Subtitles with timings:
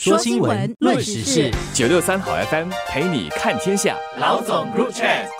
[0.00, 3.96] 说新闻，论时事，九六三好 FM 陪你看天下。
[4.16, 5.37] 老总 Group Chat。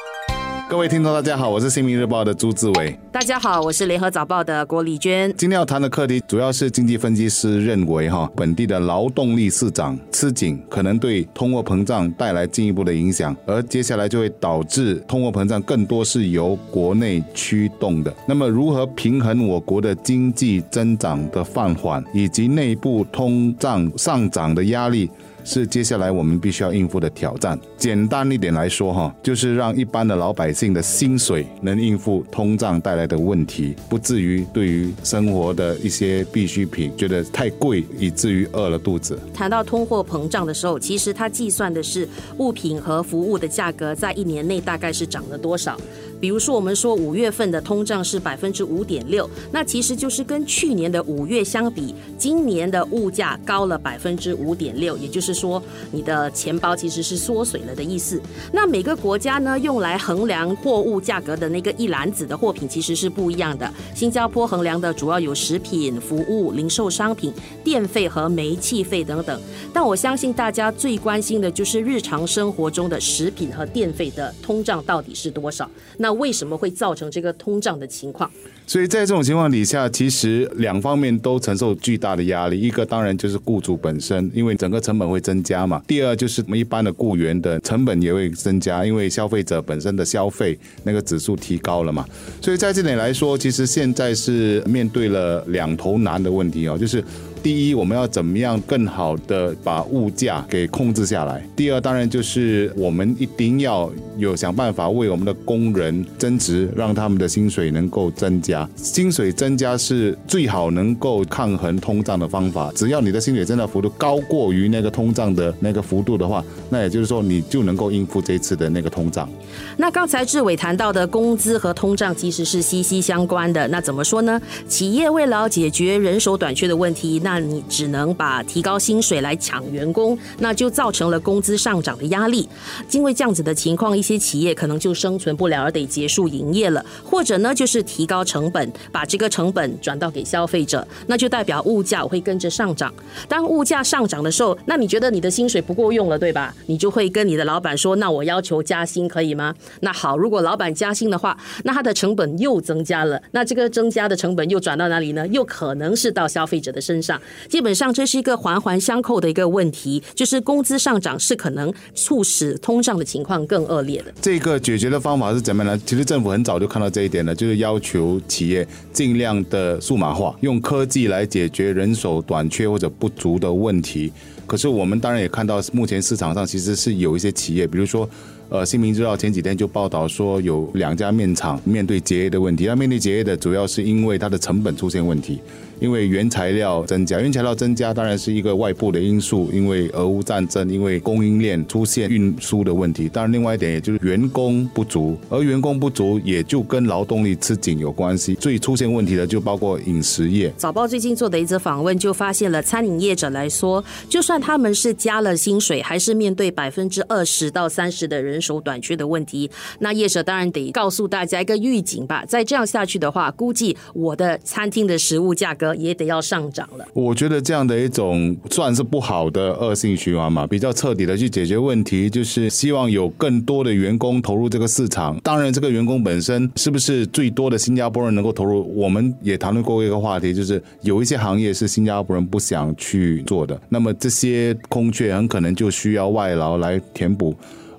[0.69, 2.95] 各位听众，大家好，我是新民日报的朱志伟。
[3.11, 5.33] 大家好，我是联合早报的郭丽娟。
[5.35, 18.15] 今天要谈的课题，主要是经济分析师认为，哈，本地的劳动力市场吃紧，可能对通货膨胀带来进一步的影响，而接下来就会导致通货膨胀更多是由国内驱动的。
[18.27, 25.11] 那么，如何平衡我国的经济增长的放缓，以及内部通胀上涨的压力？
[25.45, 27.59] 是接下来我们必须要应付的挑战。
[27.77, 39.19] 简单一点来说，哈，就是让一般的老百姓的薪水能应付通胀带来的问题，不至于对于生活的一些必需品觉得太贵，以至于饿了肚子。
[39.33, 45.79] 谈到通货膨胀的时候，其实它计算的是物品和服务的价格在一年内大概是涨了多少。
[46.21, 58.21] 比如说，我们说五月份的通胀是百分之五点六，那其实就是跟去年的五月相比，今年的物价高了百分之五点六，也就是说，你的钱包其实是缩水了的意思。
[58.53, 63.73] 那每个国家呢，用来衡量货物价格的那个一篮子的货品其实是不一样的。
[63.95, 67.33] 新加坡衡量的主要有食品、服务、零售商品、
[67.63, 69.41] 电费和煤气费等等。
[69.73, 75.71] 但我相信大家最关心的就是日常生活中的食品和电费的通胀到底是多少？
[75.97, 78.31] 那那为什么会造成这个通胀的情况？
[78.67, 82.59] 所以在这种情况底下，其实两方面都承受巨大的压力。
[82.59, 85.83] 一个当然就是雇主本身，因为整个成本会增加嘛。
[85.87, 92.07] 第二就是我们一般的雇员的成本也会增加，因为消费者本身的消费那个指数提高了嘛。
[92.41, 97.05] 所以在这点来说，其实现在是面对了两头难的问题哦，就是。
[97.43, 101.47] 第一，我们要怎么样更好的把物价给控制下来？
[101.55, 108.69] 第二，当然就是我们一定要有想办法为我们的工人增值，让他们的薪水能够增加。
[108.77, 112.73] 薪水增加是最好能够抗衡通胀的方法。
[112.75, 119.29] 只要你的薪水增长幅度高过于那个通胀的那个幅度的话，那也就是说你就能够应付这次的那个通胀。
[119.77, 123.67] 那刚才志伟谈到的工资和通胀其实是息息相关的。
[123.69, 124.41] 那怎么说呢？
[124.69, 132.49] 企业为了解决人手短缺的问题，那你只能把提高薪水来抢员工，那就造成了工资上涨的压力。
[132.93, 136.83] 因为这样子的情况，一些企业可能就生存不了，而得结束营业了。
[137.05, 142.91] 或者呢，就是提高成本，把这个成本转到给消费者，那就代表物价会跟着上涨。
[143.29, 146.55] 当物价上涨的时候，那你觉得你的薪水不够用了，对吧？
[146.65, 153.21] 你就会跟你的老板说：“那我要求加薪，可以吗？”那好，如果老板加薪的话，那他的成本又增加了。
[153.33, 155.27] 那这个增加的成本又转到哪里呢？
[155.29, 157.18] 又可能是到消费者的身上。
[157.49, 164.13] 基本上这是一个环环相扣的一个问题，就是工资上涨是可能促使通胀的情况更恶劣的。
[164.21, 165.79] 这个解决的方法是怎么呢？
[165.85, 174.13] 其实政府很早就看到这一点了，就是要求企业尽量的数码化，用科技来解决人手短缺或者不足的问题。
[174.47, 178.09] 可是我们当然也看到，目前市场上其实是有一些企业，比如说，
[178.49, 182.65] 呃，新民知道前几天就报道说，有两家面厂面对结业的问题。
[182.65, 185.39] 那面对结业的主要是因为它的成本出现问题。
[185.81, 193.09] 因为原材料增加，原材料增加当然是一个外部的因素，因为俄乌战争，因为供应链出现运输的问题。
[193.09, 198.35] 当然，另外一点也就是员工不足，而员工不足也就跟劳动力吃紧有关系。
[198.35, 200.53] 最出现问题的就包括饮食业。
[200.57, 209.51] 早报最近做的一则访问就发现了，餐饮业者来说，就算他们是加了薪水，还是面对百分之二十到三十的人手短缺的问题。
[209.79, 215.68] 那业者当然得告诉大家一个预警吧，再这样下去的话，估计我的餐厅的食物价格。
[215.75, 216.87] 也得要上涨了。
[216.93, 225.19] 我觉得这样的一种算是不好的恶性循环嘛，比较彻底的去解决问题，就是希望有更多的员工投入这个市场。
[225.23, 228.71] 当然，这个员工本身是不是最多的新加坡人能够投入？
[228.77, 237.35] 我们也谈论过一个话题，就是有一些行业是新加坡人不想去做的，那么这些空缺很可能就需要外劳来填补。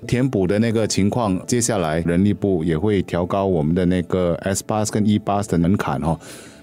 [0.06, 6.18] 填补的那个情况，接下来人力部也会调高我们的那个 S 八跟 E 八的门槛哈。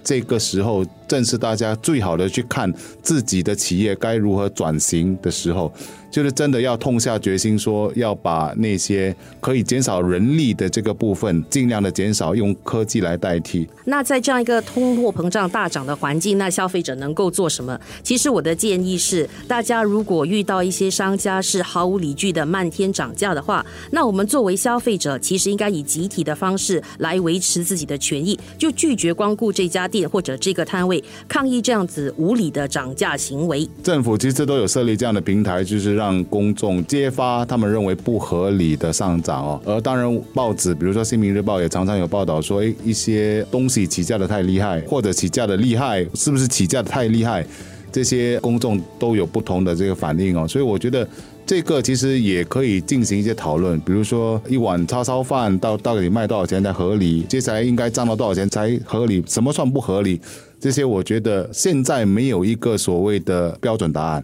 [0.08, 5.70] 这个时候正是大家最好的去看自己的企业该如何转型的时候。
[6.10, 13.68] 就是真的要痛下决心，说要把那些可以减少人力的这个部分，尽量的减少，用科技来代替。
[13.84, 17.78] 那在这样一个通货膨胀大涨的环境，那消费者能够做什么？
[18.02, 33.68] 其实我的建议是，大家如果遇到一些商家是毫无理据的漫天涨价的话，那我们作为消费者，其实应该以集体的方式来维持自己的权益，就拒绝光顾这家店或者这个摊位，抗议这样子无理的涨价行为。
[33.82, 35.97] 政府其实都有设立这样的平台，就是。
[35.98, 47.44] 让公众揭发他们认为不合理的上涨哦，而当然报纸，比如说《新民日报》也常常有报道说，诶，一些东西起价的太厉害，或者起价的厉害，是不是起价的太厉害？
[47.90, 51.08] 这些公众都有不同的这个反应哦，所以我觉得。
[51.48, 57.22] 这个其实也可以进行一些讨论，比如说一碗叉烧饭到到底卖多少钱才合理？
[57.22, 59.24] 接下来应该涨到多少钱才合理？
[59.26, 60.20] 什么算不合理？
[60.60, 64.22] 这些我觉得现在没有一个所谓的标准答案。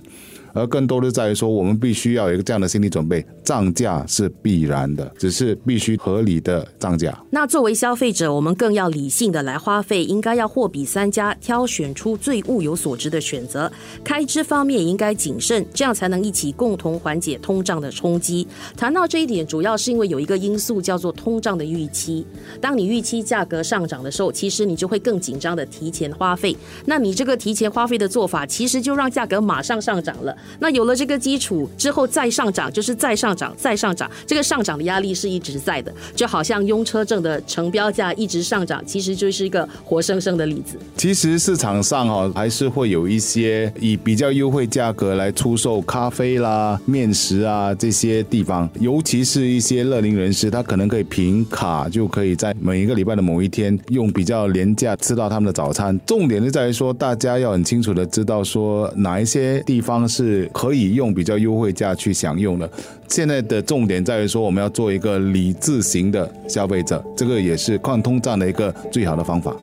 [0.55, 7.17] 而更多的在于说，我们必须要有一个这样的心理准备，涨价是必然的，只是必须合理的涨价。
[7.31, 13.71] 那作为消费者，我们更要理性的来花费，应该要货比三家，挑选出最物有所值的选择。
[14.05, 18.47] 开支方面应该谨慎，这样才能一起共同缓解通胀的冲击。
[18.77, 22.25] 谈到这一点，主要是因为有一个因素叫做通胀的预期。
[22.61, 26.57] 当你预期价格上涨的时候，其实你就会更紧张的提前花费。
[26.87, 30.37] 那你这个提前花费的做法，其实就让价格马上上涨了。
[30.59, 40.79] 那有了这个基础之后再上涨，就是再上涨、再上涨，这个上涨的压力是一直在的，就好像拥车证的成标价一直上涨，其实就是一个活生生的例子。
[40.97, 55.99] 其实市场上哈还是会有一些以比较优惠价格来出售咖啡啦、面食啊这些地方，尤其是一些乐龄人士，他可能可以凭卡就可以在每一个礼拜的某一天用比较廉价吃到他们的早餐。
[56.07, 60.51] 重点是在于说，大家要很清楚的知道说哪一些地方是是。
[60.53, 62.69] 可以用比较优惠价去享用的。
[63.09, 69.55] 现在的重点在于说，我们要做一个理智型的消费者，这个也是抗通胀的一个最好的方法。